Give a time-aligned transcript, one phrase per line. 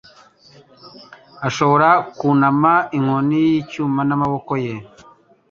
[1.47, 4.73] Ashobora kunama inkoni y'icyuma n'amaboko ye.